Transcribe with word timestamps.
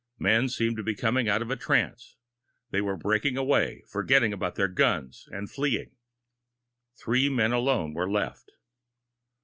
Men 0.17 0.49
seemed 0.49 0.77
to 0.77 0.83
be 0.83 0.95
coming 0.95 1.29
out 1.29 1.43
of 1.43 1.51
a 1.51 1.55
trance. 1.55 2.15
They 2.71 2.81
were 2.81 2.97
breaking 2.97 3.37
away, 3.37 3.83
forgetting 3.87 4.33
about 4.33 4.55
their 4.55 4.67
guns 4.67 5.29
and 5.31 5.47
fleeing. 5.47 5.95
Three 6.95 7.29
men 7.29 7.51
alone 7.51 7.93
were 7.93 8.09
left. 8.09 8.49